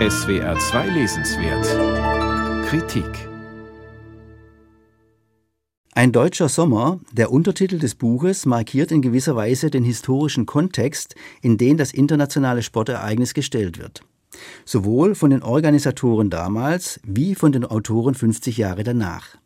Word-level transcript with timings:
SWR 0.00 0.58
2 0.58 0.88
Lesenswert 0.88 2.66
Kritik 2.66 3.06
Ein 5.94 6.10
deutscher 6.10 6.48
Sommer, 6.48 6.98
der 7.12 7.30
Untertitel 7.30 7.78
des 7.78 7.94
Buches, 7.94 8.44
markiert 8.44 8.90
in 8.90 9.02
gewisser 9.02 9.36
Weise 9.36 9.70
den 9.70 9.84
historischen 9.84 10.46
Kontext, 10.46 11.14
in 11.42 11.58
den 11.58 11.76
das 11.76 11.92
internationale 11.92 12.64
Sportereignis 12.64 13.34
gestellt 13.34 13.78
wird. 13.78 14.00
Sowohl 14.64 15.14
von 15.14 15.30
den 15.30 15.44
Organisatoren 15.44 16.28
damals 16.28 16.98
wie 17.04 17.36
von 17.36 17.52
den 17.52 17.64
Autoren 17.64 18.16
50 18.16 18.56
Jahre 18.56 18.82
danach. 18.82 19.36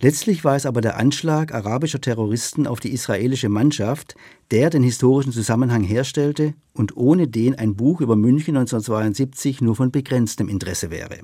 Letztlich 0.00 0.44
war 0.44 0.56
es 0.56 0.66
aber 0.66 0.80
der 0.80 0.98
Anschlag 0.98 1.54
arabischer 1.54 2.00
Terroristen 2.00 2.66
auf 2.66 2.80
die 2.80 2.92
israelische 2.92 3.48
Mannschaft, 3.48 4.14
der 4.50 4.70
den 4.70 4.82
historischen 4.82 5.32
Zusammenhang 5.32 5.82
herstellte 5.82 6.54
und 6.74 6.96
ohne 6.96 7.28
den 7.28 7.54
ein 7.54 7.76
Buch 7.76 8.00
über 8.00 8.16
München 8.16 8.56
1972 8.56 9.62
nur 9.62 9.74
von 9.74 9.90
begrenztem 9.90 10.48
Interesse 10.48 10.90
wäre. 10.90 11.18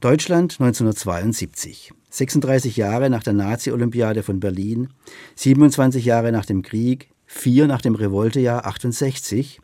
Deutschland 0.00 0.56
1972. 0.60 1.92
36 2.10 2.76
Jahre 2.76 3.10
nach 3.10 3.22
der 3.22 3.34
Nazi-Olympiade 3.34 4.22
von 4.22 4.40
Berlin, 4.40 4.88
27 5.34 6.04
Jahre 6.04 6.32
nach 6.32 6.46
dem 6.46 6.62
Krieg, 6.62 7.10
vier 7.26 7.66
nach 7.66 7.82
dem 7.82 7.94
Revoltejahr 7.94 8.64
68. 8.64 9.60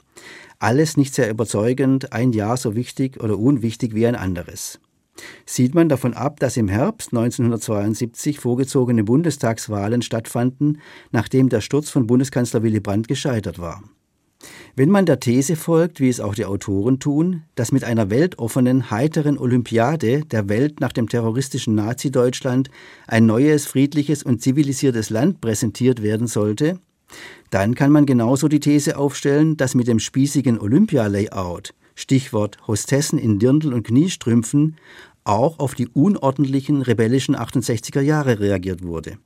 Alles 0.59 0.99
nicht 0.99 1.15
sehr 1.15 1.31
überzeugend, 1.31 2.13
ein 2.13 2.33
Jahr 2.33 2.59
so 2.59 2.75
wichtig 2.75 3.23
oder 3.23 3.39
unwichtig 3.39 3.95
wie 3.95 4.07
ein 4.07 4.15
anderes 4.15 4.79
sieht 5.47 5.75
man 5.75 5.89
davon 5.89 6.15
ab, 6.15 6.41
dass 6.41 6.57
im 6.57 6.69
Herbst 6.69 7.13
1972 7.13 8.41
vorgezogene 8.41 9.05
Bundestagswahlen 9.05 10.03
stattfanden, 10.03 10.81
nachdem 11.13 11.49
der 11.49 11.61
Sturz 11.61 11.91
von 11.91 12.07
Bundeskanzler 12.07 12.63
Willy 12.63 12.81
Brandt 12.81 13.09
gescheitert 13.09 13.59
war. 13.59 13.83
Wenn 14.77 14.91
man 14.91 15.07
der 15.07 15.21
These 15.21 15.57
folgt, 15.57 16.01
wie 16.01 16.09
es 16.09 16.21
auch 16.21 16.35
die 16.35 16.45
Autoren 16.45 16.99
tun, 16.99 17.43
dass 17.55 17.73
mit 17.73 17.85
einer 17.85 18.11
weltoffenen, 18.11 18.91
heiteren 18.91 19.39
Olympiade 19.39 20.25
der 20.25 20.49
Welt 20.49 20.81
nach 20.81 20.93
dem 20.93 21.09
terroristischen 21.09 21.75
Nazi-Deutschland 21.75 22.71
ein 23.07 23.25
neues, 23.25 23.67
friedliches 23.67 24.23
und 24.23 24.43
zivilisiertes 24.43 25.11
Land 25.11 25.41
präsentiert 25.41 26.03
werden 26.03 26.27
sollte, 26.27 26.79
dann 27.51 27.75
kann 27.75 27.93
man 27.93 28.05
genauso 28.05 28.49
die 28.49 28.61
These 28.61 28.99
aufstellen, 28.99 29.57
dass 29.57 29.75
mit 29.75 29.87
dem 29.87 30.01
spießigen 30.01 30.59
Olympia-Layout 30.59 31.73
Stichwort 31.95 32.59
Hostessen 32.67 33.19
in 33.19 33.39
Dirndl 33.39 33.73
und 33.73 33.87
Kniestrümpfen, 33.87 34.77
auch 35.25 35.59
auf 35.59 35.75
die 35.75 35.89
unordentlichen 35.89 36.83
rebellischen 36.83 37.37
68er 37.37 38.01
Jahre 38.01 38.41
reagiert 38.41 38.83
wurde. 38.85 39.19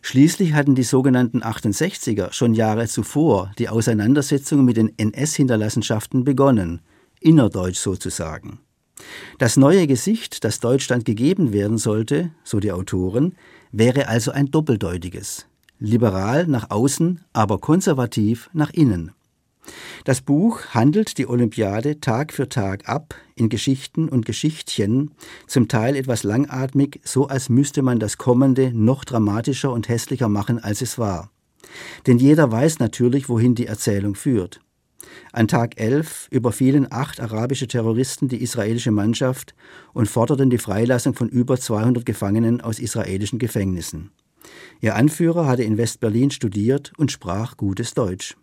Schließlich 0.00 0.54
hatten 0.54 0.74
die 0.74 0.84
sogenannten 0.84 1.42
68er 1.42 2.32
schon 2.32 2.54
Jahre 2.54 2.86
zuvor 2.86 3.50
die 3.58 3.68
Auseinandersetzung 3.68 4.64
mit 4.64 4.76
den 4.76 4.96
NS-Hinterlassenschaften 4.96 6.24
begonnen, 6.24 6.80
innerdeutsch 7.20 7.78
sozusagen. 7.78 8.60
Das 9.38 9.56
neue 9.56 9.86
Gesicht, 9.86 10.44
das 10.44 10.60
Deutschland 10.60 11.04
gegeben 11.04 11.52
werden 11.52 11.78
sollte, 11.78 12.30
so 12.44 12.60
die 12.60 12.72
Autoren, 12.72 13.34
wäre 13.72 14.08
also 14.08 14.30
ein 14.30 14.50
doppeldeutiges. 14.50 15.46
Liberal 15.78 16.46
nach 16.46 16.70
außen, 16.70 17.20
aber 17.32 17.58
konservativ 17.58 18.50
nach 18.52 18.70
innen. 18.70 19.12
Das 20.04 20.20
Buch 20.20 20.60
handelt 20.70 21.18
die 21.18 21.28
Olympiade 21.28 22.00
Tag 22.00 22.32
für 22.32 22.48
Tag 22.48 22.88
ab 22.88 23.14
in 23.34 23.48
Geschichten 23.48 24.08
und 24.08 24.26
Geschichtchen, 24.26 25.12
zum 25.46 25.68
Teil 25.68 25.96
etwas 25.96 26.22
langatmig, 26.22 27.00
so 27.04 27.28
als 27.28 27.48
müsste 27.48 27.82
man 27.82 27.98
das 27.98 28.18
Kommende 28.18 28.72
noch 28.72 29.04
dramatischer 29.04 29.72
und 29.72 29.88
hässlicher 29.88 30.28
machen, 30.28 30.58
als 30.58 30.82
es 30.82 30.98
war. 30.98 31.30
Denn 32.06 32.18
jeder 32.18 32.50
weiß 32.50 32.78
natürlich, 32.78 33.28
wohin 33.28 33.54
die 33.54 33.66
Erzählung 33.66 34.14
führt. 34.14 34.60
An 35.32 35.48
Tag 35.48 35.80
11 35.80 36.28
überfielen 36.30 36.90
acht 36.90 37.20
arabische 37.20 37.68
Terroristen 37.68 38.28
die 38.28 38.42
israelische 38.42 38.90
Mannschaft 38.90 39.54
und 39.92 40.08
forderten 40.08 40.50
die 40.50 40.58
Freilassung 40.58 41.14
von 41.14 41.28
über 41.28 41.58
200 41.58 42.04
Gefangenen 42.04 42.60
aus 42.60 42.78
israelischen 42.78 43.38
Gefängnissen. 43.38 44.10
Ihr 44.80 44.96
Anführer 44.96 45.46
hatte 45.46 45.62
in 45.62 45.76
West-Berlin 45.76 46.30
studiert 46.30 46.92
und 46.96 47.12
sprach 47.12 47.56
gutes 47.56 47.94
Deutsch. 47.94 48.36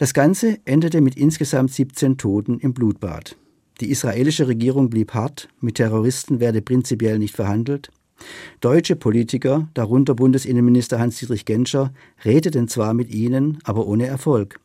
Das 0.00 0.14
Ganze 0.14 0.60
endete 0.64 1.02
mit 1.02 1.14
insgesamt 1.18 1.74
17 1.74 2.16
Toten 2.16 2.58
im 2.58 2.72
Blutbad. 2.72 3.36
Die 3.82 3.90
israelische 3.90 4.48
Regierung 4.48 4.88
blieb 4.88 5.12
hart, 5.12 5.50
mit 5.60 5.74
Terroristen 5.74 6.40
werde 6.40 6.62
prinzipiell 6.62 7.18
nicht 7.18 7.36
verhandelt. 7.36 7.90
Deutsche 8.62 8.96
Politiker, 8.96 9.68
darunter 9.74 10.14
Bundesinnenminister 10.14 10.98
Hans-Dietrich 10.98 11.44
Genscher, 11.44 11.92
redeten 12.24 12.66
zwar 12.66 12.94
mit 12.94 13.10
ihnen, 13.10 13.58
aber 13.64 13.86
ohne 13.86 14.06
Erfolg. 14.06 14.58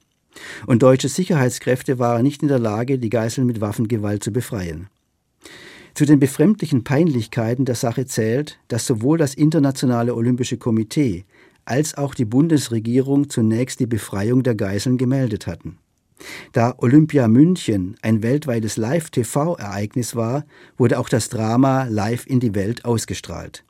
Und 0.68 0.84
deutsche 0.84 1.09
Sicherheitskräfte 1.09 2.00
waren 2.00 2.24
nicht 2.24 2.41
in 2.41 2.47
der 2.47 2.59
Lage, 2.59 2.97
die 2.97 3.09
Geiseln 3.09 3.45
mit 3.45 3.59
Waffengewalt 3.59 4.24
zu 4.24 4.31
befreien. 4.31 4.88
Zu 5.95 6.06
den 6.06 6.19
befremdlichen 6.19 6.85
Peinlichkeiten 6.85 7.66
der 7.66 7.75
Sache 7.75 8.06
zählt, 8.06 8.57
dass 8.69 8.88
sowohl 8.88 9.18
das 9.18 9.34
Internationale 9.34 10.16
Olympische 10.16 10.56
Komitee 10.56 11.25
als 11.66 11.98
auch 11.98 12.14
die 12.14 12.26
Bundesregierung 12.26 13.30
zunächst 13.30 13.80
die 13.80 13.88
Befreiung 13.88 14.44
der 14.44 14.56
Geiseln 14.56 14.98
gemeldet 14.98 15.48
hatten. 15.48 15.78
Da 16.53 16.76
Olympia 16.78 17.28
München 17.28 17.98
ein 18.02 18.24
weltweites 18.24 18.78
Live-TV-Ereignis 18.78 20.16
war, 20.16 20.46
wurde 20.78 21.00
auch 21.00 21.09
das 21.09 21.30
Drama 21.30 21.84
live 21.86 22.25
in 22.25 22.40
die 22.40 22.56
Welt 22.56 22.86
ausgestrahlt. 22.86 23.66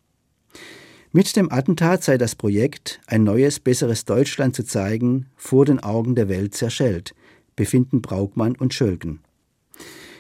Mit 1.12 1.36
dem 1.38 1.52
Attentat 1.52 2.04
sei 2.04 2.18
das 2.18 2.36
Projekt, 2.36 3.00
ein 3.08 3.24
neues, 3.24 3.60
besseres 3.60 4.06
Deutschland 4.06 4.56
zu 4.56 4.64
zeigen, 4.64 5.28
vor 5.38 5.66
den 5.66 5.80
Augen 5.80 6.14
der 6.14 6.28
Welt 6.28 6.54
zerschellt, 6.54 7.16
befinden 7.56 8.02
Braukmann 8.02 8.56
und 8.56 8.74
Schölken. 8.74 9.22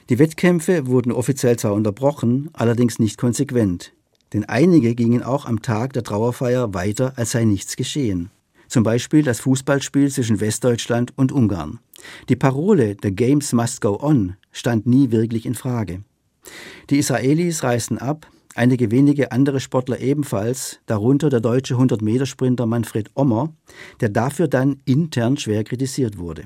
Die 0.09 0.19
Wettkämpfe 0.19 0.87
wurden 0.87 1.11
offiziell 1.11 1.57
zwar 1.57 1.73
unterbrochen, 1.73 2.49
allerdings 2.53 2.97
nicht 2.97 3.17
konsequent 3.17 3.94
denn 4.33 4.45
einige 4.45 4.95
gingen 4.95 5.23
auch 5.23 5.45
am 5.45 5.61
Tag 5.61 5.93
der 5.93 6.03
Trauerfeier 6.03 6.73
weiter, 6.73 7.13
als 7.15 7.31
sei 7.31 7.45
nichts 7.45 7.75
geschehen. 7.75 8.29
Zum 8.67 8.83
Beispiel 8.83 9.23
das 9.23 9.39
Fußballspiel 9.41 10.11
zwischen 10.11 10.39
Westdeutschland 10.39 11.13
und 11.15 11.31
Ungarn. 11.31 11.79
Die 12.29 12.35
Parole 12.35 12.97
The 13.01 13.15
Games 13.15 13.53
Must 13.53 13.81
Go 13.81 13.99
On 14.01 14.35
stand 14.51 14.85
nie 14.85 15.11
wirklich 15.11 15.45
in 15.45 15.55
Frage. 15.55 16.03
Die 16.89 16.97
Israelis 16.97 17.63
reisten 17.63 17.97
ab, 17.97 18.27
einige 18.55 18.91
wenige 18.91 19.31
andere 19.31 19.59
Sportler 19.59 19.99
ebenfalls, 19.99 20.79
darunter 20.85 21.29
der 21.29 21.41
deutsche 21.41 21.75
100-Meter-Sprinter 21.75 22.65
Manfred 22.65 23.11
Ommer, 23.15 23.53
der 24.01 24.09
dafür 24.09 24.47
dann 24.47 24.81
intern 24.85 25.37
schwer 25.37 25.63
kritisiert 25.63 26.17
wurde. 26.17 26.45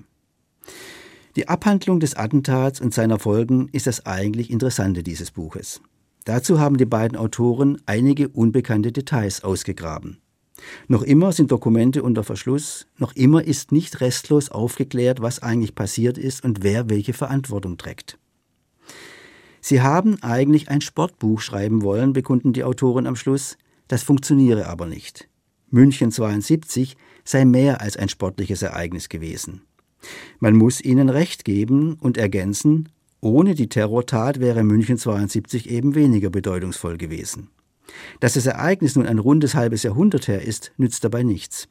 Die 1.36 1.48
Abhandlung 1.48 2.00
des 2.00 2.16
Attentats 2.16 2.82
und 2.82 2.94
seiner 2.94 3.20
Folgen 3.20 3.70
ist 3.72 3.88
das 3.88 4.06
eigentlich 4.06 4.50
Interessante 4.50 5.04
dieses 5.04 5.32
Buches. 5.32 5.82
Dazu 6.30 6.60
haben 6.60 6.78
die 6.78 6.86
beiden 6.86 7.18
Autoren 7.18 7.82
einige 7.88 8.30
unbekannte 8.30 8.92
Details 8.92 9.44
ausgegraben. 9.44 10.20
Noch 10.88 11.02
immer 11.02 11.32
sind 11.32 11.50
Dokumente 11.50 12.04
unter 12.04 12.24
Verschluss, 12.24 12.86
noch 13.00 13.16
immer 13.16 13.44
ist 13.44 13.72
nicht 13.72 14.00
restlos 14.00 14.52
aufgeklärt, 14.52 15.24
was 15.24 15.42
eigentlich 15.42 15.74
passiert 15.74 16.20
ist 16.20 16.44
und 16.44 16.62
wer 16.62 16.88
welche 16.88 17.14
Verantwortung 17.14 17.80
trägt. 17.80 18.20
Sie 19.60 19.82
haben 19.82 20.22
eigentlich 20.22 20.70
ein 20.70 20.82
Sportbuch 20.82 21.42
schreiben 21.42 21.82
wollen, 21.82 22.14
bekunden 22.14 22.54
die 22.54 22.64
Autoren 22.64 23.08
am 23.08 23.16
Schluss, 23.16 23.58
das 23.88 24.04
funktioniere 24.04 24.68
aber 24.68 24.86
nicht. 24.86 25.28
München 25.72 26.12
72 26.12 26.96
sei 27.24 27.44
mehr 27.44 27.82
als 27.82 27.98
ein 27.98 28.08
sportliches 28.08 28.62
Ereignis 28.62 29.10
gewesen. 29.10 29.64
Man 30.38 30.56
muss 30.56 30.80
ihnen 30.80 31.10
recht 31.10 31.44
geben 31.44 31.94
und 31.94 32.20
ergänzen, 32.20 32.90
ohne 33.22 33.56
die 33.56 33.70
Terrortat 33.70 34.40
wäre 34.40 34.64
München 34.64 34.98
72 34.98 35.70
eben 35.70 35.96
weniger 35.96 36.30
bedeutungsvoll 36.30 36.98
gewesen. 36.98 37.50
Dass 38.20 38.34
das 38.34 38.46
Ereignis 38.46 38.96
nun 38.96 39.08
ein 39.08 39.20
rundes 39.20 39.56
halbes 39.56 39.84
Jahrhundert 39.84 40.28
her 40.28 40.42
ist, 40.42 40.72
nützt 40.78 41.04
dabei 41.04 41.24
nichts. 41.24 41.68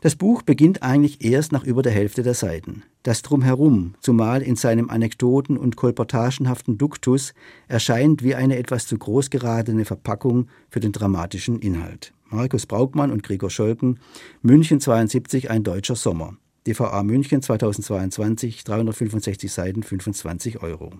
Das 0.00 0.14
Buch 0.14 0.42
beginnt 0.42 0.84
eigentlich 0.84 1.24
erst 1.24 1.50
nach 1.50 1.64
über 1.64 1.82
der 1.82 1.90
Hälfte 1.90 2.22
der 2.22 2.34
Seiten. 2.34 2.84
Das 3.02 3.22
Drumherum, 3.22 3.94
zumal 4.00 4.42
in 4.42 4.54
seinem 4.54 4.90
anekdoten- 4.90 5.58
und 5.58 5.74
kolportagenhaften 5.74 6.78
Duktus, 6.78 7.34
erscheint 7.66 8.22
wie 8.22 8.36
eine 8.36 8.58
etwas 8.58 8.86
zu 8.86 8.96
groß 8.96 9.30
geradene 9.30 9.84
Verpackung 9.84 10.48
für 10.70 10.78
den 10.78 10.92
dramatischen 10.92 11.58
Inhalt. 11.58 12.12
Markus 12.30 12.66
Braukmann 12.66 13.10
und 13.10 13.24
Gregor 13.24 13.50
Scholken, 13.50 13.98
München 14.42 14.80
72, 14.80 15.50
ein 15.50 15.64
deutscher 15.64 15.96
Sommer. 15.96 16.36
DVA 16.68 17.02
München 17.02 17.40
2022, 17.40 18.62
365 18.62 19.50
Seiten, 19.50 19.82
25 19.82 20.62
Euro. 20.62 20.92